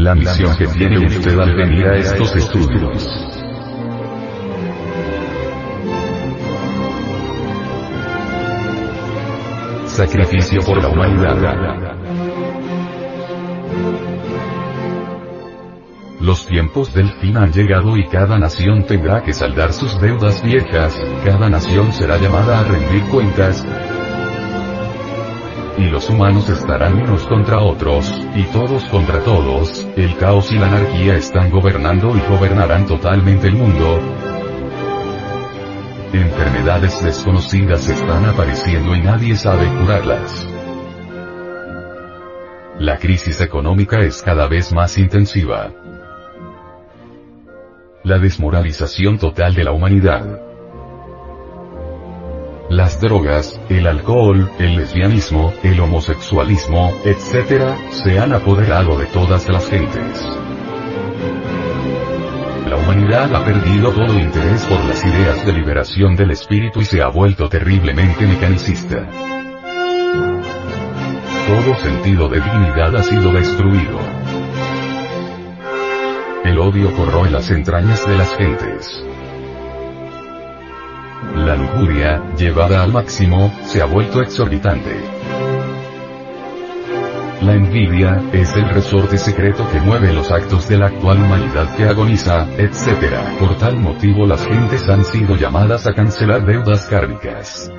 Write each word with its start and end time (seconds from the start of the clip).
La 0.00 0.14
misión 0.14 0.56
que 0.56 0.66
tiene 0.66 1.06
usted 1.06 1.38
al 1.38 1.54
venir 1.54 1.86
a 1.86 1.96
estos 1.98 2.34
estudios. 2.34 3.06
Sacrificio 9.84 10.62
por 10.62 10.82
la 10.82 10.88
humanidad. 10.88 11.98
Los 16.18 16.46
tiempos 16.46 16.94
del 16.94 17.10
fin 17.20 17.36
han 17.36 17.52
llegado 17.52 17.98
y 17.98 18.08
cada 18.08 18.38
nación 18.38 18.86
tendrá 18.86 19.22
que 19.22 19.34
saldar 19.34 19.74
sus 19.74 20.00
deudas 20.00 20.42
viejas, 20.42 20.98
cada 21.26 21.50
nación 21.50 21.92
será 21.92 22.16
llamada 22.16 22.60
a 22.60 22.64
rendir 22.64 23.02
cuentas, 23.10 23.66
y 25.82 25.88
los 25.88 26.10
humanos 26.10 26.48
estarán 26.48 27.02
unos 27.02 27.26
contra 27.26 27.60
otros, 27.60 28.10
y 28.34 28.42
todos 28.44 28.84
contra 28.84 29.20
todos, 29.20 29.86
el 29.96 30.16
caos 30.16 30.52
y 30.52 30.58
la 30.58 30.66
anarquía 30.66 31.14
están 31.16 31.50
gobernando 31.50 32.14
y 32.16 32.20
gobernarán 32.28 32.86
totalmente 32.86 33.48
el 33.48 33.54
mundo. 33.54 33.98
Enfermedades 36.12 37.02
desconocidas 37.02 37.88
están 37.88 38.24
apareciendo 38.26 38.94
y 38.94 39.00
nadie 39.00 39.36
sabe 39.36 39.66
curarlas. 39.80 40.46
La 42.78 42.98
crisis 42.98 43.40
económica 43.40 44.00
es 44.00 44.22
cada 44.22 44.48
vez 44.48 44.72
más 44.72 44.98
intensiva. 44.98 45.72
La 48.02 48.18
desmoralización 48.18 49.18
total 49.18 49.54
de 49.54 49.64
la 49.64 49.72
humanidad 49.72 50.49
las 52.70 53.00
drogas, 53.00 53.60
el 53.68 53.84
alcohol, 53.88 54.48
el 54.60 54.76
lesbianismo, 54.76 55.52
el 55.64 55.80
homosexualismo, 55.80 56.92
etc., 57.04 57.74
se 57.90 58.18
han 58.20 58.32
apoderado 58.32 58.96
de 58.96 59.06
todas 59.06 59.48
las 59.48 59.68
gentes. 59.68 60.24
La 62.68 62.76
humanidad 62.76 63.34
ha 63.34 63.44
perdido 63.44 63.90
todo 63.90 64.16
interés 64.16 64.64
por 64.66 64.78
las 64.84 65.04
ideas 65.04 65.44
de 65.44 65.52
liberación 65.52 66.14
del 66.14 66.30
espíritu 66.30 66.80
y 66.80 66.84
se 66.84 67.02
ha 67.02 67.08
vuelto 67.08 67.48
terriblemente 67.48 68.24
mecanicista. 68.24 69.04
Todo 71.48 71.74
sentido 71.82 72.28
de 72.28 72.40
dignidad 72.40 72.94
ha 72.94 73.02
sido 73.02 73.32
destruido. 73.32 73.98
El 76.44 76.56
odio 76.60 76.94
corroe 76.94 77.30
las 77.30 77.50
entrañas 77.50 78.06
de 78.06 78.16
las 78.16 78.36
gentes. 78.36 79.04
La 81.34 81.54
lujuria, 81.54 82.22
llevada 82.36 82.82
al 82.82 82.92
máximo, 82.92 83.52
se 83.64 83.82
ha 83.82 83.84
vuelto 83.84 84.22
exorbitante. 84.22 84.96
La 87.42 87.54
envidia, 87.54 88.22
es 88.32 88.54
el 88.54 88.68
resorte 88.68 89.16
secreto 89.16 89.66
que 89.70 89.80
mueve 89.80 90.12
los 90.12 90.30
actos 90.30 90.68
de 90.68 90.76
la 90.76 90.86
actual 90.86 91.18
humanidad 91.18 91.74
que 91.76 91.84
agoniza, 91.84 92.46
etc. 92.58 93.14
Por 93.38 93.56
tal 93.56 93.76
motivo 93.76 94.26
las 94.26 94.46
gentes 94.46 94.88
han 94.88 95.04
sido 95.04 95.36
llamadas 95.36 95.86
a 95.86 95.94
cancelar 95.94 96.44
deudas 96.44 96.86
kármicas. 96.86 97.70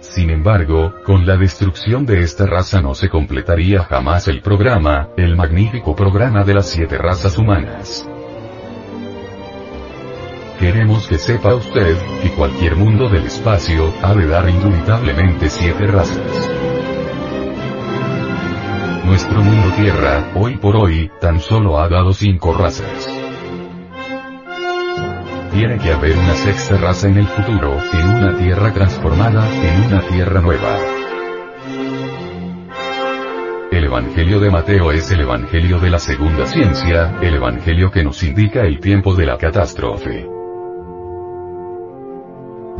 Sin 0.00 0.30
embargo, 0.30 0.94
con 1.04 1.26
la 1.26 1.36
destrucción 1.36 2.06
de 2.06 2.20
esta 2.20 2.46
raza 2.46 2.80
no 2.80 2.94
se 2.94 3.08
completaría 3.08 3.84
jamás 3.84 4.28
el 4.28 4.42
programa, 4.42 5.08
el 5.16 5.34
magnífico 5.34 5.96
programa 5.96 6.44
de 6.44 6.54
las 6.54 6.66
siete 6.70 6.98
razas 6.98 7.38
humanas. 7.38 8.06
Queremos 10.58 11.08
que 11.08 11.18
sepa 11.18 11.54
usted, 11.54 11.96
que 12.22 12.30
cualquier 12.30 12.76
mundo 12.76 13.08
del 13.08 13.24
espacio, 13.26 13.92
ha 14.02 14.14
de 14.14 14.26
dar 14.26 14.48
indubitablemente 14.48 15.50
siete 15.50 15.86
razas. 15.86 16.50
Nuestro 19.04 19.42
mundo 19.42 19.70
Tierra, 19.76 20.30
hoy 20.34 20.56
por 20.56 20.76
hoy, 20.76 21.10
tan 21.20 21.40
solo 21.40 21.78
ha 21.78 21.88
dado 21.88 22.12
cinco 22.12 22.54
razas. 22.54 23.10
Tiene 25.52 25.78
que 25.78 25.92
haber 25.92 26.16
una 26.16 26.34
sexta 26.34 26.76
raza 26.78 27.08
en 27.08 27.18
el 27.18 27.26
futuro, 27.26 27.76
en 27.92 28.08
una 28.08 28.36
Tierra 28.36 28.72
transformada, 28.72 29.46
en 29.50 29.86
una 29.86 30.00
Tierra 30.02 30.40
nueva. 30.40 30.78
El 33.70 33.84
Evangelio 33.84 34.40
de 34.40 34.50
Mateo 34.50 34.92
es 34.92 35.10
el 35.10 35.20
Evangelio 35.20 35.80
de 35.80 35.90
la 35.90 35.98
segunda 35.98 36.46
ciencia, 36.46 37.18
el 37.20 37.34
Evangelio 37.34 37.90
que 37.90 38.04
nos 38.04 38.22
indica 38.22 38.62
el 38.62 38.80
tiempo 38.80 39.14
de 39.14 39.26
la 39.26 39.36
catástrofe. 39.36 40.33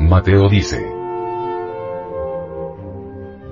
Mateo 0.08 0.48
dice. 0.48 0.84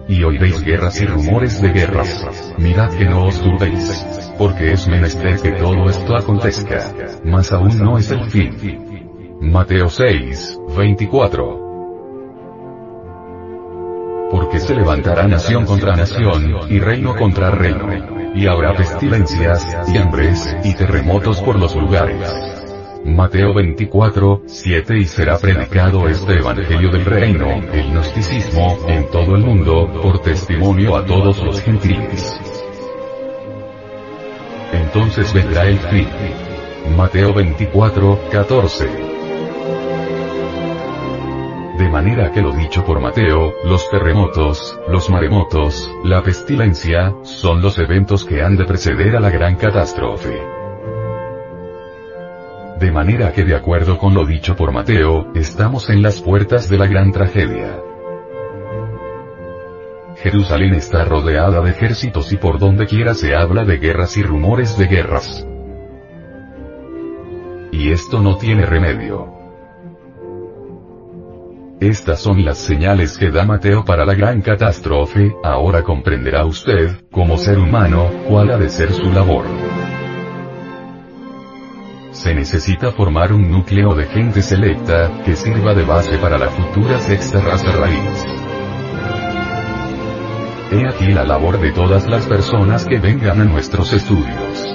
Y 0.08 0.22
oiréis 0.22 0.62
guerras 0.62 1.00
y 1.00 1.06
rumores 1.06 1.62
de 1.62 1.70
guerras. 1.70 2.54
Mirad 2.58 2.90
que 2.90 3.06
no 3.06 3.26
os 3.26 3.40
turbéis. 3.40 4.06
Porque 4.36 4.72
es 4.72 4.86
menester 4.86 5.40
que 5.40 5.52
todo 5.52 5.88
esto 5.88 6.16
acontezca. 6.16 6.92
Mas 7.24 7.52
aún 7.52 7.78
no 7.78 7.98
es 7.98 8.10
el 8.10 8.24
fin. 8.30 9.38
Mateo 9.40 9.88
6, 9.88 10.58
24 10.76 11.62
porque 14.30 14.60
se 14.60 14.74
levantará 14.74 15.28
nación 15.28 15.66
contra 15.66 15.94
nación, 15.94 16.56
y 16.70 16.78
reino 16.80 17.14
contra 17.14 17.50
reino. 17.50 17.86
Y 18.34 18.46
habrá 18.46 18.74
pestilencias, 18.74 19.68
y 19.92 19.98
hambres, 19.98 20.56
y 20.64 20.72
terremotos 20.72 21.42
por 21.42 21.58
los 21.58 21.76
lugares. 21.76 22.61
Mateo 23.04 23.52
24, 23.52 24.42
7 24.46 24.98
y 24.98 25.04
será 25.06 25.36
predicado 25.36 26.08
este 26.08 26.38
Evangelio 26.38 26.90
del 26.90 27.04
Reino, 27.04 27.48
el 27.72 27.90
gnosticismo, 27.90 28.78
en 28.86 29.10
todo 29.10 29.34
el 29.34 29.42
mundo, 29.42 29.90
por 30.00 30.20
testimonio 30.20 30.96
a 30.96 31.04
todos 31.04 31.42
los 31.42 31.60
gentiles. 31.60 32.40
Entonces 34.72 35.32
vendrá 35.34 35.66
el 35.66 35.78
fin. 35.78 36.08
Mateo 36.96 37.34
24, 37.34 38.20
14. 38.30 38.86
De 41.78 41.88
manera 41.88 42.30
que 42.30 42.40
lo 42.40 42.52
dicho 42.52 42.84
por 42.84 43.00
Mateo, 43.00 43.52
los 43.64 43.90
terremotos, 43.90 44.78
los 44.88 45.10
maremotos, 45.10 45.90
la 46.04 46.22
pestilencia, 46.22 47.14
son 47.22 47.60
los 47.62 47.78
eventos 47.78 48.24
que 48.24 48.42
han 48.42 48.56
de 48.56 48.64
preceder 48.64 49.16
a 49.16 49.20
la 49.20 49.30
gran 49.30 49.56
catástrofe. 49.56 50.61
De 52.82 52.90
manera 52.90 53.32
que 53.32 53.44
de 53.44 53.54
acuerdo 53.54 53.96
con 53.96 54.12
lo 54.12 54.26
dicho 54.26 54.56
por 54.56 54.72
Mateo, 54.72 55.30
estamos 55.36 55.88
en 55.88 56.02
las 56.02 56.20
puertas 56.20 56.68
de 56.68 56.78
la 56.78 56.88
gran 56.88 57.12
tragedia. 57.12 57.78
Jerusalén 60.16 60.74
está 60.74 61.04
rodeada 61.04 61.60
de 61.60 61.70
ejércitos 61.70 62.32
y 62.32 62.38
por 62.38 62.58
donde 62.58 62.88
quiera 62.88 63.14
se 63.14 63.36
habla 63.36 63.64
de 63.64 63.78
guerras 63.78 64.16
y 64.16 64.24
rumores 64.24 64.76
de 64.76 64.88
guerras. 64.88 65.46
Y 67.70 67.92
esto 67.92 68.20
no 68.20 68.36
tiene 68.36 68.66
remedio. 68.66 69.32
Estas 71.78 72.18
son 72.18 72.44
las 72.44 72.58
señales 72.58 73.16
que 73.16 73.30
da 73.30 73.44
Mateo 73.44 73.84
para 73.84 74.04
la 74.04 74.14
gran 74.14 74.42
catástrofe, 74.42 75.36
ahora 75.44 75.84
comprenderá 75.84 76.44
usted, 76.44 76.96
como 77.12 77.38
ser 77.38 77.60
humano, 77.60 78.10
cuál 78.28 78.50
ha 78.50 78.58
de 78.58 78.68
ser 78.68 78.92
su 78.92 79.04
labor 79.04 79.71
se 82.12 82.34
necesita 82.34 82.92
formar 82.92 83.32
un 83.32 83.50
núcleo 83.50 83.94
de 83.94 84.04
gente 84.06 84.42
selecta, 84.42 85.10
que 85.24 85.34
sirva 85.34 85.74
de 85.74 85.84
base 85.84 86.18
para 86.18 86.38
la 86.38 86.48
futura 86.48 86.98
sexta 86.98 87.40
raza 87.40 87.72
raíz. 87.72 88.24
He 90.70 90.86
aquí 90.86 91.06
la 91.12 91.24
labor 91.24 91.58
de 91.58 91.72
todas 91.72 92.06
las 92.06 92.26
personas 92.26 92.84
que 92.84 92.98
vengan 92.98 93.40
a 93.40 93.44
nuestros 93.44 93.92
estudios. 93.92 94.72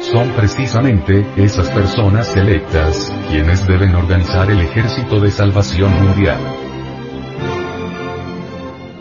Son 0.00 0.28
precisamente, 0.30 1.26
esas 1.36 1.68
personas 1.70 2.28
selectas, 2.28 3.10
quienes 3.30 3.66
deben 3.66 3.94
organizar 3.94 4.50
el 4.50 4.60
ejército 4.60 5.18
de 5.18 5.30
salvación 5.30 5.92
mundial. 6.02 6.38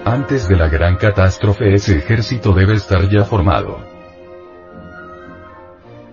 Antes 0.06 0.48
de 0.48 0.56
la 0.56 0.70
gran 0.70 0.96
catástrofe 0.96 1.74
ese 1.74 1.98
ejército 1.98 2.54
debe 2.54 2.74
estar 2.74 3.10
ya 3.10 3.26
formado. 3.26 3.93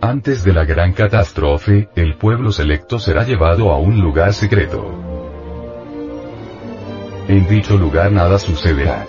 Antes 0.02 0.44
de 0.44 0.54
la 0.54 0.64
gran 0.64 0.94
catástrofe, 0.94 1.90
el 1.94 2.16
pueblo 2.16 2.52
selecto 2.52 2.98
será 2.98 3.22
llevado 3.24 3.70
a 3.70 3.78
un 3.78 4.00
lugar 4.00 4.32
secreto. 4.32 4.82
En 7.28 7.46
dicho 7.46 7.76
lugar 7.76 8.10
nada 8.10 8.38
sucederá. 8.38 9.04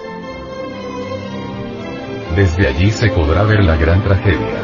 Desde 2.35 2.67
allí 2.67 2.91
se 2.91 3.09
podrá 3.09 3.43
ver 3.43 3.63
la 3.63 3.77
gran 3.77 4.03
tragedia. 4.03 4.61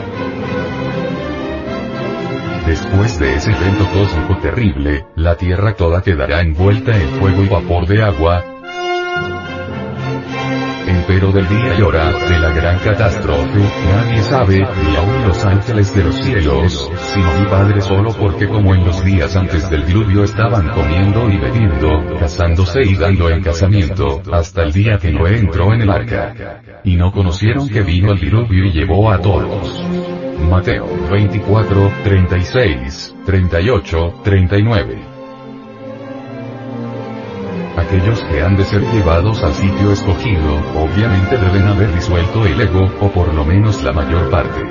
Después 2.65 3.17
de 3.19 3.35
ese 3.35 3.51
evento 3.51 3.85
cósmico 3.93 4.37
terrible, 4.41 5.05
la 5.15 5.35
Tierra 5.35 5.75
toda 5.75 6.01
quedará 6.01 6.41
envuelta 6.41 6.93
en 6.93 7.07
fuego 7.11 7.41
y 7.41 7.47
vapor 7.47 7.87
de 7.87 8.03
agua, 8.03 8.43
empero 10.87 11.31
del 11.31 11.47
día 11.49 11.77
y 11.77 11.81
hora, 11.81 12.11
de 12.11 12.39
la 12.39 12.51
gran 12.51 12.79
catástrofe, 12.79 13.59
nadie 13.89 14.21
sabe, 14.23 14.57
ni 14.59 14.95
aun 14.95 15.27
los 15.27 15.45
ángeles 15.45 15.93
de 15.95 16.03
los 16.03 16.15
cielos, 16.15 16.91
sino 17.13 17.39
mi 17.39 17.45
Padre 17.47 17.81
solo 17.81 18.13
porque 18.13 18.47
como 18.47 18.73
en 18.73 18.85
los 18.85 19.03
días 19.03 19.35
antes 19.35 19.69
del 19.69 19.85
diluvio 19.85 20.23
estaban 20.23 20.69
comiendo 20.69 21.29
y 21.29 21.37
bebiendo, 21.37 22.17
casándose 22.19 22.81
y 22.83 22.95
dando 22.95 23.29
en 23.29 23.41
casamiento, 23.41 24.21
hasta 24.31 24.63
el 24.63 24.71
día 24.71 24.97
que 24.97 25.11
Noé 25.11 25.39
entró 25.39 25.73
en 25.73 25.81
el 25.81 25.89
arca. 25.89 26.61
Y 26.83 26.95
no 26.95 27.11
conocieron 27.11 27.67
que 27.67 27.81
vino 27.81 28.13
el 28.13 28.19
diluvio 28.19 28.65
y 28.65 28.71
llevó 28.71 29.11
a 29.11 29.19
todos. 29.19 29.83
Mateo 30.49 30.87
24, 31.09 31.91
36, 32.03 33.15
38, 33.25 34.21
39 34.23 35.16
aquellos 37.87 38.19
que 38.25 38.41
han 38.41 38.57
de 38.57 38.65
ser 38.65 38.81
llevados 38.91 39.41
al 39.43 39.53
sitio 39.53 39.93
escogido, 39.93 40.55
obviamente 40.75 41.37
deben 41.37 41.67
haber 41.67 41.93
disuelto 41.93 42.45
el 42.45 42.59
ego, 42.59 42.91
o 42.99 43.09
por 43.09 43.33
lo 43.33 43.45
menos 43.45 43.81
la 43.81 43.93
mayor 43.93 44.29
parte. 44.29 44.61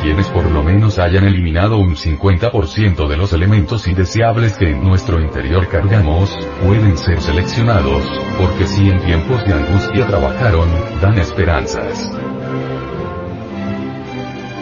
Quienes 0.00 0.28
por 0.28 0.48
lo 0.50 0.62
menos 0.62 0.98
hayan 0.98 1.24
eliminado 1.24 1.78
un 1.78 1.96
50% 1.96 3.08
de 3.08 3.16
los 3.16 3.32
elementos 3.32 3.88
indeseables 3.88 4.56
que 4.56 4.70
en 4.70 4.84
nuestro 4.84 5.20
interior 5.20 5.66
cargamos, 5.68 6.30
pueden 6.62 6.96
ser 6.98 7.20
seleccionados, 7.20 8.04
porque 8.38 8.66
si 8.66 8.90
en 8.90 9.00
tiempos 9.00 9.44
de 9.44 9.54
angustia 9.54 10.06
trabajaron, 10.06 10.68
dan 11.00 11.18
esperanzas. 11.18 12.12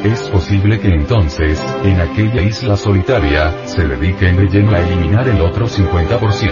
Es 0.04 0.28
posible 0.30 0.80
que 0.80 0.88
entonces, 0.88 1.62
en 1.84 2.00
aquella 2.00 2.42
isla 2.42 2.76
solitaria, 2.76 3.66
se 3.66 3.86
dediquen 3.86 4.36
de 4.36 4.46
lleno 4.48 4.72
a 4.72 4.80
eliminar 4.80 5.28
el 5.28 5.40
otro 5.40 5.68
50%. 5.68 6.48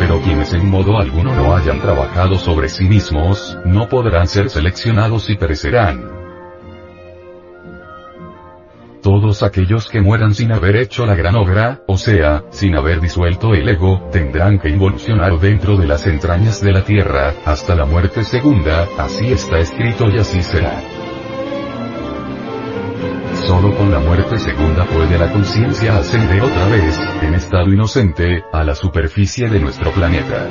Pero 0.00 0.20
quienes 0.22 0.52
en 0.52 0.68
modo 0.68 0.98
alguno 0.98 1.32
no 1.36 1.54
hayan 1.54 1.80
trabajado 1.80 2.36
sobre 2.36 2.68
sí 2.68 2.84
mismos, 2.88 3.56
no 3.64 3.88
podrán 3.88 4.26
ser 4.26 4.50
seleccionados 4.50 5.30
y 5.30 5.36
perecerán. 5.36 6.21
Todos 9.12 9.42
aquellos 9.42 9.90
que 9.90 10.00
mueran 10.00 10.32
sin 10.34 10.52
haber 10.52 10.74
hecho 10.74 11.04
la 11.04 11.14
gran 11.14 11.34
obra, 11.34 11.82
o 11.86 11.98
sea, 11.98 12.44
sin 12.48 12.74
haber 12.74 12.98
disuelto 12.98 13.52
el 13.52 13.68
ego, 13.68 14.08
tendrán 14.10 14.58
que 14.58 14.70
involucionar 14.70 15.38
dentro 15.38 15.76
de 15.76 15.86
las 15.86 16.06
entrañas 16.06 16.62
de 16.62 16.72
la 16.72 16.82
tierra, 16.82 17.34
hasta 17.44 17.74
la 17.74 17.84
muerte 17.84 18.24
segunda, 18.24 18.88
así 18.96 19.30
está 19.30 19.58
escrito 19.58 20.08
y 20.08 20.16
así 20.16 20.42
será. 20.42 20.80
Solo 23.34 23.76
con 23.76 23.90
la 23.90 23.98
muerte 23.98 24.38
segunda 24.38 24.86
puede 24.86 25.18
la 25.18 25.30
conciencia 25.30 25.98
ascender 25.98 26.40
otra 26.40 26.68
vez, 26.68 26.98
en 27.20 27.34
estado 27.34 27.70
inocente, 27.70 28.42
a 28.50 28.64
la 28.64 28.74
superficie 28.74 29.46
de 29.46 29.60
nuestro 29.60 29.90
planeta. 29.90 30.48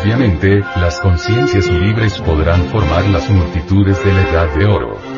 Obviamente, 0.00 0.60
las 0.76 1.00
conciencias 1.00 1.68
libres 1.68 2.20
podrán 2.20 2.62
formar 2.66 3.04
las 3.06 3.28
multitudes 3.28 4.04
de 4.04 4.12
la 4.12 4.22
edad 4.22 4.54
de 4.54 4.64
oro. 4.64 5.17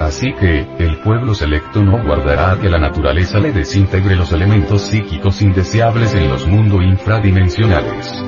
Así 0.00 0.32
que, 0.34 0.66
el 0.78 0.98
pueblo 0.98 1.34
selecto 1.34 1.82
no 1.82 2.02
guardará 2.02 2.52
a 2.52 2.58
que 2.58 2.68
la 2.68 2.78
naturaleza 2.78 3.38
le 3.38 3.52
desintegre 3.52 4.16
los 4.16 4.32
elementos 4.32 4.82
psíquicos 4.82 5.40
indeseables 5.40 6.14
en 6.14 6.28
los 6.28 6.46
mundos 6.46 6.82
infradimensionales. 6.82 8.22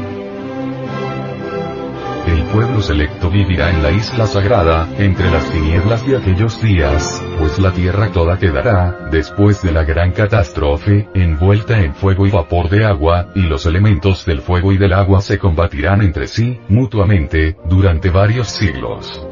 El 2.26 2.42
pueblo 2.44 2.82
selecto 2.82 3.30
vivirá 3.30 3.70
en 3.70 3.82
la 3.82 3.90
isla 3.92 4.26
sagrada, 4.26 4.88
entre 4.98 5.30
las 5.30 5.48
tinieblas 5.50 6.06
de 6.06 6.16
aquellos 6.16 6.60
días, 6.60 7.22
pues 7.38 7.58
la 7.58 7.72
tierra 7.72 8.10
toda 8.10 8.38
quedará, 8.38 9.08
después 9.10 9.62
de 9.62 9.72
la 9.72 9.84
gran 9.84 10.12
catástrofe, 10.12 11.08
envuelta 11.14 11.78
en 11.78 11.94
fuego 11.94 12.26
y 12.26 12.30
vapor 12.30 12.68
de 12.68 12.84
agua, 12.84 13.28
y 13.34 13.42
los 13.42 13.66
elementos 13.66 14.24
del 14.24 14.40
fuego 14.40 14.72
y 14.72 14.78
del 14.78 14.92
agua 14.92 15.20
se 15.20 15.38
combatirán 15.38 16.02
entre 16.02 16.26
sí, 16.26 16.58
mutuamente, 16.68 17.56
durante 17.68 18.10
varios 18.10 18.48
siglos 18.48 19.25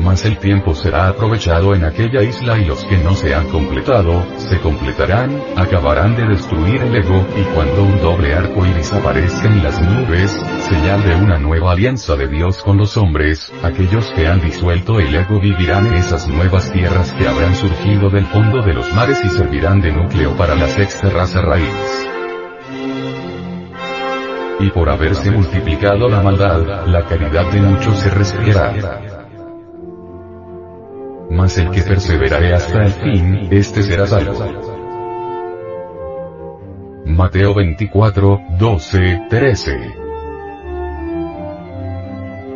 mas 0.00 0.24
el 0.24 0.38
tiempo 0.38 0.74
será 0.74 1.08
aprovechado 1.08 1.74
en 1.74 1.84
aquella 1.84 2.22
isla 2.22 2.58
y 2.58 2.64
los 2.64 2.84
que 2.84 2.98
no 2.98 3.14
se 3.14 3.34
han 3.34 3.48
completado, 3.48 4.24
se 4.38 4.58
completarán, 4.60 5.40
acabarán 5.56 6.16
de 6.16 6.26
destruir 6.26 6.82
el 6.82 6.96
ego, 6.96 7.26
y 7.36 7.42
cuando 7.54 7.82
un 7.82 8.00
doble 8.00 8.34
arco 8.34 8.64
iris 8.66 8.92
aparezca 8.92 9.46
en 9.46 9.62
las 9.62 9.80
nubes, 9.80 10.30
señal 10.68 11.02
de 11.04 11.14
una 11.14 11.38
nueva 11.38 11.72
alianza 11.72 12.16
de 12.16 12.28
Dios 12.28 12.62
con 12.62 12.78
los 12.78 12.96
hombres, 12.96 13.52
aquellos 13.62 14.10
que 14.12 14.26
han 14.26 14.40
disuelto 14.40 14.98
el 14.98 15.14
ego 15.14 15.38
vivirán 15.40 15.86
en 15.86 15.94
esas 15.94 16.26
nuevas 16.28 16.72
tierras 16.72 17.12
que 17.12 17.28
habrán 17.28 17.54
surgido 17.54 18.08
del 18.08 18.26
fondo 18.26 18.62
de 18.62 18.74
los 18.74 18.92
mares 18.94 19.20
y 19.24 19.28
servirán 19.28 19.80
de 19.80 19.92
núcleo 19.92 20.36
para 20.36 20.54
la 20.54 20.68
sexta 20.68 21.10
raza 21.10 21.42
raíz. 21.42 22.06
Y 24.60 24.70
por 24.70 24.90
haberse 24.90 25.30
multiplicado 25.30 26.08
la 26.08 26.22
maldad, 26.22 26.86
la 26.86 27.06
caridad 27.06 27.50
de 27.50 27.62
muchos 27.62 27.98
se 27.98 28.10
resfriará 28.10 29.09
mas 31.30 31.56
el 31.58 31.70
que 31.70 31.82
perseverare 31.82 32.52
hasta 32.52 32.84
el 32.84 32.92
fin, 32.92 33.48
este 33.50 33.82
será 33.82 34.06
salvo. 34.06 34.34
Mateo 37.06 37.54
24, 37.54 38.40
12, 38.58 39.26
13. 39.30 40.00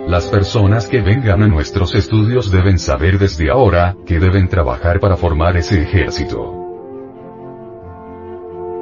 Las 0.09 0.27
personas 0.27 0.87
que 0.87 1.01
vengan 1.01 1.43
a 1.43 1.49
nuestros 1.49 1.95
estudios 1.95 2.51
deben 2.51 2.79
saber 2.79 3.19
desde 3.19 3.51
ahora, 3.51 3.97
que 4.05 4.19
deben 4.19 4.49
trabajar 4.49 5.01
para 5.01 5.17
formar 5.17 5.57
ese 5.57 5.81
ejército. 5.83 6.53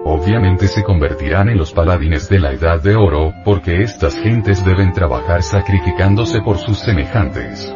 Obviamente 0.04 0.66
se 0.66 0.82
convertirán 0.82 1.48
en 1.48 1.58
los 1.58 1.72
paladines 1.72 2.28
de 2.28 2.40
la 2.40 2.52
edad 2.52 2.82
de 2.82 2.96
oro, 2.96 3.32
porque 3.44 3.82
estas 3.82 4.16
gentes 4.18 4.64
deben 4.64 4.92
trabajar 4.92 5.42
sacrificándose 5.42 6.40
por 6.40 6.58
sus 6.58 6.78
semejantes. 6.78 7.72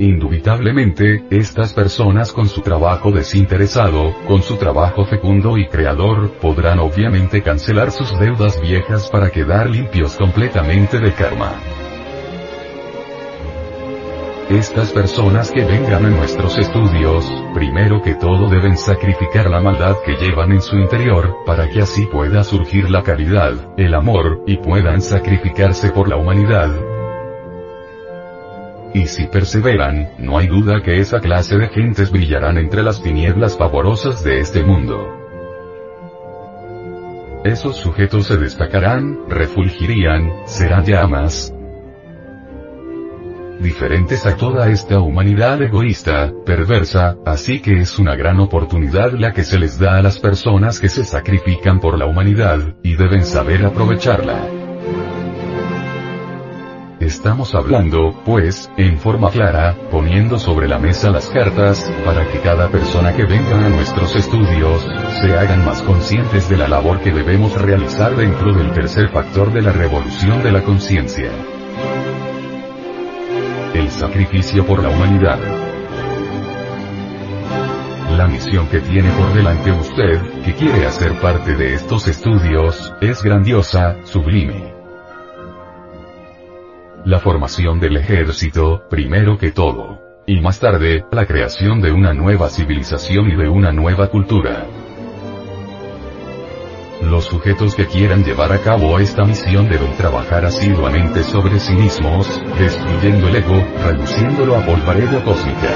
Indubitablemente, 0.00 1.24
estas 1.28 1.72
personas 1.72 2.32
con 2.32 2.48
su 2.48 2.60
trabajo 2.60 3.10
desinteresado, 3.10 4.14
con 4.28 4.42
su 4.42 4.56
trabajo 4.56 5.04
fecundo 5.04 5.58
y 5.58 5.66
creador, 5.66 6.30
podrán 6.40 6.78
obviamente 6.78 7.42
cancelar 7.42 7.90
sus 7.90 8.16
deudas 8.16 8.60
viejas 8.60 9.08
para 9.10 9.30
quedar 9.30 9.68
limpios 9.68 10.16
completamente 10.16 11.00
de 11.00 11.12
karma. 11.12 11.52
Estas 14.50 14.92
personas 14.92 15.50
que 15.50 15.64
vengan 15.64 16.06
a 16.06 16.10
nuestros 16.10 16.56
estudios, 16.58 17.30
primero 17.52 18.00
que 18.00 18.14
todo 18.14 18.48
deben 18.48 18.78
sacrificar 18.78 19.50
la 19.50 19.60
maldad 19.60 19.96
que 20.06 20.14
llevan 20.14 20.52
en 20.52 20.62
su 20.62 20.76
interior, 20.76 21.38
para 21.44 21.68
que 21.68 21.82
así 21.82 22.06
pueda 22.06 22.44
surgir 22.44 22.88
la 22.88 23.02
caridad, 23.02 23.74
el 23.76 23.92
amor, 23.94 24.44
y 24.46 24.58
puedan 24.58 25.02
sacrificarse 25.02 25.90
por 25.90 26.08
la 26.08 26.16
humanidad, 26.16 26.70
y 28.94 29.06
si 29.06 29.26
perseveran, 29.26 30.10
no 30.18 30.38
hay 30.38 30.46
duda 30.46 30.82
que 30.82 30.98
esa 30.98 31.20
clase 31.20 31.56
de 31.56 31.68
gentes 31.68 32.10
brillarán 32.10 32.58
entre 32.58 32.82
las 32.82 33.02
tinieblas 33.02 33.56
pavorosas 33.56 34.24
de 34.24 34.40
este 34.40 34.62
mundo. 34.62 35.14
Esos 37.44 37.76
sujetos 37.76 38.26
se 38.26 38.36
destacarán, 38.36 39.18
refulgirían, 39.28 40.32
serán 40.46 40.84
llamas, 40.84 41.54
diferentes 43.60 44.24
a 44.26 44.36
toda 44.36 44.70
esta 44.70 45.00
humanidad 45.00 45.60
egoísta, 45.62 46.32
perversa, 46.46 47.16
así 47.26 47.60
que 47.60 47.80
es 47.80 47.98
una 47.98 48.14
gran 48.14 48.40
oportunidad 48.40 49.12
la 49.12 49.32
que 49.32 49.44
se 49.44 49.58
les 49.58 49.78
da 49.78 49.98
a 49.98 50.02
las 50.02 50.18
personas 50.18 50.80
que 50.80 50.88
se 50.88 51.04
sacrifican 51.04 51.80
por 51.80 51.98
la 51.98 52.06
humanidad, 52.06 52.76
y 52.82 52.96
deben 52.96 53.24
saber 53.24 53.64
aprovecharla. 53.64 54.57
Estamos 57.08 57.54
hablando, 57.54 58.14
pues, 58.26 58.70
en 58.76 58.98
forma 58.98 59.30
clara, 59.30 59.74
poniendo 59.90 60.38
sobre 60.38 60.68
la 60.68 60.78
mesa 60.78 61.10
las 61.10 61.26
cartas, 61.28 61.90
para 62.04 62.28
que 62.28 62.38
cada 62.40 62.68
persona 62.68 63.16
que 63.16 63.24
venga 63.24 63.64
a 63.64 63.70
nuestros 63.70 64.14
estudios, 64.14 64.86
se 65.18 65.34
hagan 65.34 65.64
más 65.64 65.80
conscientes 65.80 66.50
de 66.50 66.58
la 66.58 66.68
labor 66.68 67.00
que 67.00 67.10
debemos 67.10 67.54
realizar 67.54 68.14
dentro 68.14 68.52
del 68.52 68.72
tercer 68.72 69.08
factor 69.08 69.50
de 69.54 69.62
la 69.62 69.72
revolución 69.72 70.42
de 70.42 70.52
la 70.52 70.62
conciencia. 70.62 71.30
El 73.72 73.88
sacrificio 73.88 74.66
por 74.66 74.82
la 74.82 74.90
humanidad. 74.90 75.38
La 78.18 78.26
misión 78.26 78.68
que 78.68 78.80
tiene 78.80 79.10
por 79.12 79.32
delante 79.32 79.72
usted, 79.72 80.42
que 80.44 80.52
quiere 80.52 80.84
hacer 80.84 81.18
parte 81.22 81.56
de 81.56 81.72
estos 81.72 82.06
estudios, 82.06 82.92
es 83.00 83.22
grandiosa, 83.22 83.96
sublime 84.04 84.77
la 87.04 87.20
formación 87.20 87.80
del 87.80 87.96
ejército, 87.96 88.82
primero 88.88 89.38
que 89.38 89.52
todo. 89.52 90.00
Y 90.26 90.40
más 90.40 90.60
tarde, 90.60 91.04
la 91.10 91.26
creación 91.26 91.80
de 91.80 91.92
una 91.92 92.12
nueva 92.12 92.50
civilización 92.50 93.30
y 93.30 93.36
de 93.36 93.48
una 93.48 93.72
nueva 93.72 94.08
cultura. 94.08 94.66
Los 97.02 97.24
sujetos 97.24 97.74
que 97.74 97.86
quieran 97.86 98.24
llevar 98.24 98.52
a 98.52 98.58
cabo 98.58 98.98
esta 98.98 99.24
misión 99.24 99.68
deben 99.68 99.96
trabajar 99.96 100.44
asiduamente 100.44 101.22
sobre 101.22 101.58
sí 101.60 101.72
mismos, 101.74 102.42
destruyendo 102.58 103.28
el 103.28 103.36
ego, 103.36 103.64
reduciéndolo 103.86 104.56
a 104.56 104.66
polvareda 104.66 105.22
cósmica. 105.24 105.70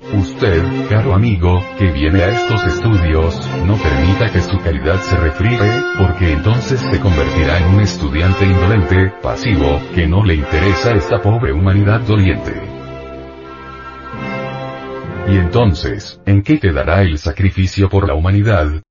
Usted, 0.00 0.88
caro 0.90 1.14
amigo, 1.14 1.64
que 1.78 1.90
viene 1.90 2.22
a 2.22 2.28
estos 2.28 2.62
estudios, 2.64 3.34
no 3.64 3.76
permita 3.76 4.30
que 4.30 4.42
su 4.42 4.58
calidad 4.58 5.00
se 5.00 5.16
refrige, 5.16 5.82
porque 5.98 6.32
entonces 6.32 6.80
se 6.80 7.00
convertirá 7.00 7.58
en 7.58 7.74
un 7.74 7.80
estudiante 7.80 8.44
indolente, 8.44 9.10
pasivo, 9.22 9.80
que 9.94 10.06
no 10.06 10.22
le 10.22 10.34
interesa 10.34 10.92
esta 10.92 11.22
pobre 11.22 11.52
humanidad 11.52 12.00
doliente. 12.00 12.52
Y 15.28 15.38
entonces, 15.38 16.20
¿en 16.26 16.42
qué 16.42 16.60
quedará 16.60 17.02
el 17.02 17.18
sacrificio 17.18 17.88
por 17.88 18.06
la 18.06 18.14
humanidad? 18.14 18.82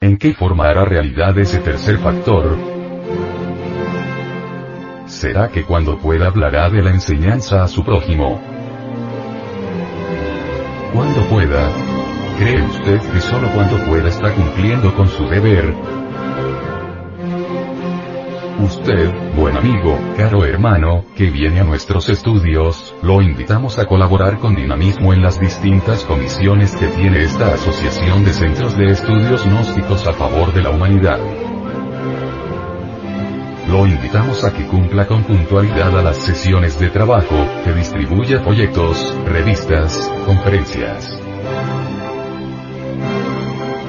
¿En 0.00 0.18
qué 0.18 0.34
forma 0.34 0.68
hará 0.68 0.84
realidad 0.84 1.36
ese 1.38 1.58
tercer 1.58 1.98
factor? 1.98 2.56
¿Será 5.06 5.48
que 5.48 5.64
cuando 5.64 5.98
pueda 5.98 6.26
hablará 6.26 6.68
de 6.68 6.82
la 6.82 6.90
enseñanza 6.90 7.64
a 7.64 7.68
su 7.68 7.82
prójimo? 7.82 8.57
Cuando 10.92 11.22
pueda. 11.28 11.70
¿Cree 12.38 12.62
usted 12.62 13.00
que 13.12 13.20
solo 13.20 13.48
cuando 13.52 13.84
pueda 13.86 14.08
está 14.08 14.32
cumpliendo 14.32 14.94
con 14.94 15.08
su 15.08 15.26
deber? 15.26 15.74
Usted, 18.60 19.34
buen 19.36 19.56
amigo, 19.56 19.98
caro 20.16 20.44
hermano, 20.44 21.04
que 21.16 21.30
viene 21.30 21.60
a 21.60 21.64
nuestros 21.64 22.08
estudios, 22.08 22.94
lo 23.02 23.22
invitamos 23.22 23.78
a 23.78 23.86
colaborar 23.86 24.38
con 24.38 24.56
dinamismo 24.56 25.12
en 25.12 25.22
las 25.22 25.38
distintas 25.38 26.04
comisiones 26.04 26.74
que 26.74 26.86
tiene 26.88 27.22
esta 27.22 27.54
Asociación 27.54 28.24
de 28.24 28.32
Centros 28.32 28.76
de 28.76 28.86
Estudios 28.86 29.44
Gnósticos 29.46 30.06
a 30.06 30.12
favor 30.12 30.52
de 30.52 30.62
la 30.62 30.70
humanidad. 30.70 31.47
Lo 33.68 33.86
invitamos 33.86 34.44
a 34.44 34.52
que 34.54 34.66
cumpla 34.66 35.06
con 35.06 35.24
puntualidad 35.24 35.98
a 35.98 36.02
las 36.02 36.16
sesiones 36.16 36.80
de 36.80 36.88
trabajo, 36.88 37.36
que 37.64 37.74
distribuya 37.74 38.40
folletos, 38.40 39.14
revistas, 39.26 40.10
conferencias. 40.24 41.20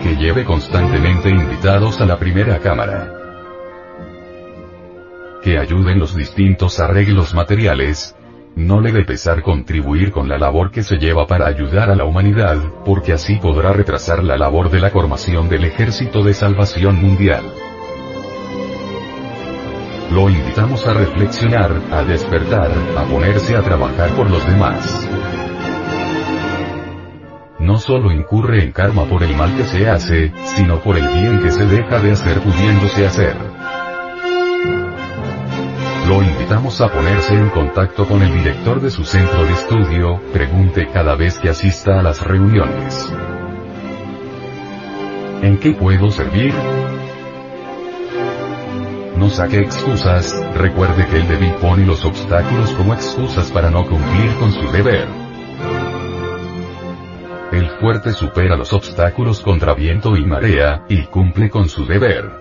Que 0.03 0.17
lleve 0.17 0.43
constantemente 0.43 1.29
invitados 1.29 2.01
a 2.01 2.05
la 2.05 2.19
primera 2.19 2.59
cámara. 2.59 3.13
Que 5.41 5.57
ayude 5.57 5.93
en 5.93 5.99
los 5.99 6.13
distintos 6.13 6.81
arreglos 6.81 7.33
materiales, 7.33 8.17
no 8.57 8.81
le 8.81 8.91
dé 8.91 9.05
pesar 9.05 9.41
contribuir 9.41 10.11
con 10.11 10.27
la 10.27 10.37
labor 10.37 10.71
que 10.71 10.83
se 10.83 10.97
lleva 10.97 11.25
para 11.25 11.47
ayudar 11.47 11.89
a 11.89 11.95
la 11.95 12.03
humanidad, 12.03 12.57
porque 12.83 13.13
así 13.13 13.37
podrá 13.37 13.71
retrasar 13.71 14.25
la 14.25 14.37
labor 14.37 14.69
de 14.69 14.81
la 14.81 14.89
formación 14.89 15.47
del 15.47 15.63
Ejército 15.63 16.21
de 16.21 16.33
Salvación 16.33 17.01
Mundial. 17.01 17.45
Lo 20.11 20.27
invitamos 20.27 20.85
a 20.87 20.93
reflexionar, 20.93 21.71
a 21.91 22.03
despertar, 22.03 22.71
a 22.97 23.03
ponerse 23.03 23.55
a 23.55 23.61
trabajar 23.61 24.09
por 24.11 24.29
los 24.29 24.45
demás. 24.47 25.07
No 27.59 27.77
solo 27.77 28.11
incurre 28.11 28.63
en 28.63 28.71
karma 28.71 29.05
por 29.05 29.21
el 29.21 29.35
mal 29.35 29.55
que 29.55 29.63
se 29.65 29.87
hace, 29.87 30.33
sino 30.55 30.79
por 30.79 30.97
el 30.97 31.07
bien 31.07 31.39
que 31.43 31.51
se 31.51 31.65
deja 31.65 31.99
de 31.99 32.11
hacer 32.11 32.39
pudiéndose 32.41 33.05
hacer. 33.05 33.35
Lo 36.07 36.23
invitamos 36.23 36.81
a 36.81 36.91
ponerse 36.91 37.35
en 37.35 37.49
contacto 37.49 38.07
con 38.07 38.23
el 38.23 38.33
director 38.33 38.81
de 38.81 38.89
su 38.89 39.03
centro 39.03 39.45
de 39.45 39.53
estudio, 39.53 40.19
pregunte 40.33 40.87
cada 40.91 41.15
vez 41.15 41.37
que 41.37 41.49
asista 41.49 41.99
a 41.99 42.01
las 42.01 42.25
reuniones. 42.25 43.13
¿En 45.43 45.59
qué 45.59 45.73
puedo 45.73 46.09
servir? 46.09 46.55
No 49.19 49.29
saque 49.29 49.59
excusas, 49.59 50.33
recuerde 50.55 51.05
que 51.07 51.17
el 51.17 51.27
débil 51.27 51.53
pone 51.55 51.85
los 51.85 52.05
obstáculos 52.05 52.71
como 52.71 52.93
excusas 52.93 53.51
para 53.51 53.69
no 53.69 53.85
cumplir 53.85 54.33
con 54.35 54.53
su 54.53 54.71
deber. 54.71 55.09
El 57.51 57.69
fuerte 57.81 58.13
supera 58.13 58.55
los 58.55 58.71
obstáculos 58.71 59.41
contra 59.41 59.73
viento 59.73 60.15
y 60.15 60.23
marea, 60.23 60.85
y 60.87 61.03
cumple 61.07 61.49
con 61.49 61.67
su 61.67 61.85
deber. 61.85 62.38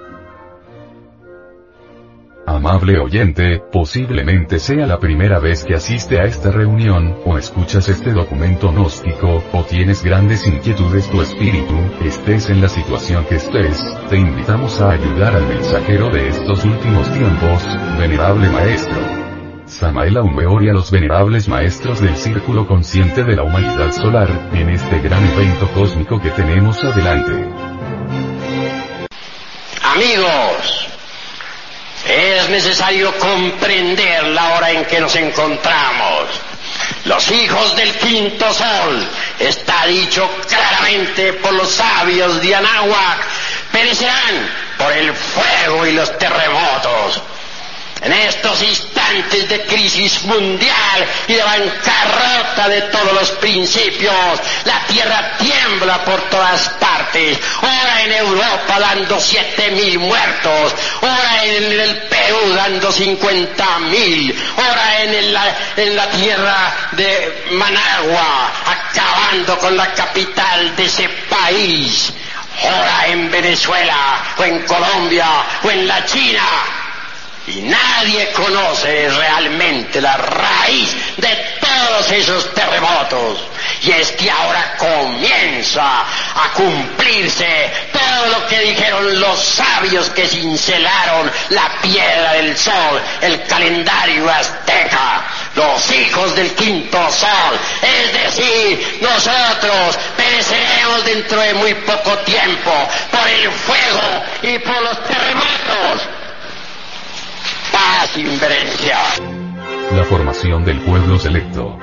Amable 2.48 2.98
oyente, 2.98 3.60
posiblemente 3.70 4.58
sea 4.58 4.86
la 4.86 4.98
primera 4.98 5.38
vez 5.38 5.64
que 5.64 5.74
asiste 5.74 6.18
a 6.18 6.24
esta 6.24 6.50
reunión, 6.50 7.18
o 7.26 7.36
escuchas 7.36 7.90
este 7.90 8.12
documento 8.12 8.72
gnóstico, 8.72 9.44
o 9.52 9.64
tienes 9.64 10.02
grandes 10.02 10.46
inquietudes 10.46 11.10
tu 11.10 11.20
espíritu, 11.20 11.74
estés 12.02 12.48
en 12.48 12.62
la 12.62 12.70
situación 12.70 13.26
que 13.26 13.34
estés, 13.34 13.84
te 14.08 14.16
invitamos 14.16 14.80
a 14.80 14.92
ayudar 14.92 15.36
al 15.36 15.46
mensajero 15.46 16.08
de 16.08 16.28
estos 16.28 16.64
últimos 16.64 17.12
tiempos, 17.12 17.66
venerable 17.98 18.48
maestro. 18.48 18.98
Samael 19.66 20.16
Aumeor 20.16 20.64
y 20.64 20.70
a 20.70 20.72
los 20.72 20.90
venerables 20.90 21.48
maestros 21.48 22.00
del 22.00 22.16
círculo 22.16 22.66
consciente 22.66 23.24
de 23.24 23.36
la 23.36 23.42
humanidad 23.42 23.92
solar, 23.92 24.48
en 24.54 24.70
este 24.70 25.00
gran 25.00 25.22
evento 25.22 25.68
cósmico 25.74 26.18
que 26.18 26.30
tenemos 26.30 26.82
adelante. 26.82 27.46
Amigos, 29.82 30.87
es 32.08 32.48
necesario 32.48 33.16
comprender 33.18 34.24
la 34.28 34.54
hora 34.54 34.70
en 34.70 34.84
que 34.86 35.00
nos 35.00 35.14
encontramos. 35.14 36.24
Los 37.04 37.30
hijos 37.30 37.76
del 37.76 37.92
quinto 37.94 38.52
sol, 38.52 39.06
está 39.38 39.86
dicho 39.86 40.28
claramente 40.48 41.34
por 41.34 41.52
los 41.52 41.70
sabios 41.70 42.40
de 42.40 42.54
Anáhuac, 42.54 43.26
perecerán 43.72 44.50
por 44.78 44.92
el 44.92 45.12
fuego 45.14 45.86
y 45.86 45.92
los 45.92 46.18
terremotos. 46.18 47.22
En 48.02 48.12
estos 48.12 48.62
instantes 49.12 49.48
de 49.48 49.66
crisis 49.66 50.22
mundial 50.24 51.06
y 51.26 51.34
de 51.34 51.42
bancarrota 51.42 52.68
de 52.68 52.82
todos 52.82 53.12
los 53.12 53.30
principios, 53.32 54.14
la 54.64 54.80
tierra 54.86 55.36
tiembla 55.38 56.04
por 56.04 56.20
todas 56.28 56.68
partes. 56.80 57.38
Ahora 57.62 58.02
en 58.02 58.12
Europa 58.12 58.78
dando 58.80 59.20
siete 59.20 59.70
mil 59.70 59.98
muertos, 59.98 60.74
ahora 61.00 61.44
en 61.44 61.80
el 61.80 61.96
Perú 62.08 62.54
dando 62.54 62.92
cincuenta 62.92 63.78
mil, 63.80 64.34
ahora 64.56 65.02
en 65.02 65.32
la, 65.32 65.56
en 65.76 65.96
la 65.96 66.10
tierra 66.10 66.74
de 66.92 67.46
Managua 67.52 68.52
acabando 68.66 69.58
con 69.58 69.76
la 69.76 69.92
capital 69.94 70.76
de 70.76 70.84
ese 70.84 71.08
país. 71.30 72.12
Ahora 72.60 73.06
en 73.06 73.30
Venezuela, 73.30 74.20
o 74.36 74.42
en 74.42 74.64
Colombia, 74.64 75.28
o 75.62 75.70
en 75.70 75.86
la 75.86 76.04
China, 76.04 76.42
y 77.46 77.60
nadie 78.08 78.30
conoce 78.32 79.10
realmente 79.10 80.00
la 80.00 80.16
raíz 80.16 80.96
de 81.18 81.28
todos 81.60 82.10
esos 82.10 82.54
terremotos. 82.54 83.38
Y 83.82 83.90
es 83.90 84.12
que 84.12 84.30
ahora 84.30 84.76
comienza 84.78 86.00
a 86.00 86.50
cumplirse 86.54 87.70
todo 87.92 88.26
lo 88.28 88.46
que 88.46 88.60
dijeron 88.60 89.20
los 89.20 89.38
sabios 89.38 90.08
que 90.10 90.26
cincelaron 90.26 91.30
la 91.50 91.68
piedra 91.82 92.32
del 92.34 92.56
sol, 92.56 93.00
el 93.20 93.42
calendario 93.46 94.28
azteca, 94.30 95.24
los 95.54 95.90
hijos 95.92 96.34
del 96.34 96.54
quinto 96.54 96.98
sol. 97.10 97.58
Es 97.82 98.12
decir, 98.12 99.00
nosotros 99.02 99.98
pereceremos 100.16 101.04
dentro 101.04 101.40
de 101.40 101.54
muy 101.54 101.74
poco 101.74 102.16
tiempo 102.18 102.72
por 103.10 103.28
el 103.28 103.50
fuego 103.52 104.24
y 104.42 104.58
por 104.60 104.80
los 104.82 105.04
terremotos 105.04 106.17
la 109.94 110.04
formación 110.04 110.64
del 110.64 110.80
pueblo 110.80 111.18
selecto. 111.18 111.78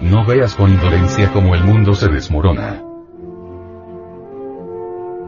No 0.00 0.24
veas 0.24 0.54
con 0.54 0.70
indolencia 0.70 1.32
como 1.32 1.54
el 1.54 1.64
mundo 1.64 1.94
se 1.94 2.08
desmorona. 2.08 2.82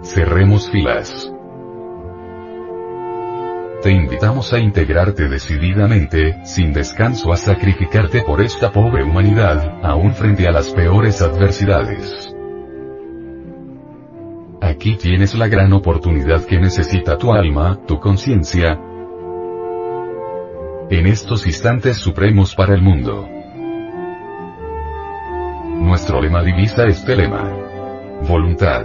Cerremos 0.03 0.71
filas. 0.71 1.33
Te 3.83 3.91
invitamos 3.91 4.53
a 4.53 4.59
integrarte 4.59 5.29
decididamente, 5.29 6.45
sin 6.45 6.73
descanso 6.73 7.33
a 7.33 7.37
sacrificarte 7.37 8.23
por 8.23 8.41
esta 8.41 8.71
pobre 8.71 9.03
humanidad, 9.03 9.79
aún 9.83 10.15
frente 10.15 10.47
a 10.47 10.53
las 10.53 10.73
peores 10.73 11.21
adversidades. 11.21 12.34
Aquí 14.85 14.97
tienes 14.97 15.35
la 15.35 15.49
gran 15.49 15.73
oportunidad 15.73 16.45
que 16.45 16.61
necesita 16.61 17.17
tu 17.17 17.33
alma, 17.33 17.81
tu 17.87 17.99
conciencia. 17.99 18.79
En 20.91 21.07
estos 21.07 21.47
instantes 21.47 21.97
supremos 21.97 22.55
para 22.55 22.75
el 22.75 22.83
mundo. 22.83 23.27
Nuestro 25.81 26.21
lema 26.21 26.43
divisa 26.43 26.85
este 26.85 27.17
lema. 27.17 27.51
Voluntad. 28.29 28.85